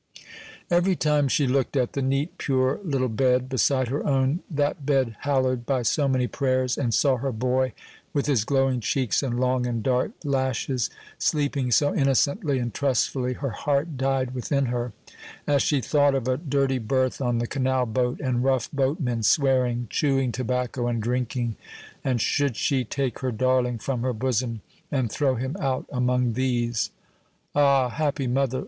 [0.71, 5.15] Every time she looked at the neat, pure little bed, beside her own, that bed
[5.19, 7.73] hallowed by so many prayers, and saw her boy,
[8.11, 13.51] with his glowing cheeks and long and dark lashes, sleeping so innocently and trustfully, her
[13.51, 14.91] heart died within her,
[15.45, 19.85] as she thought of a dirty berth on the canal boat, and rough boatmen, swearing,
[19.91, 21.57] chewing tobacco, and drinking;
[22.03, 24.61] and should she take her darling from her bosom
[24.91, 26.89] and throw him out among these?
[27.53, 28.59] Ah, happy mother!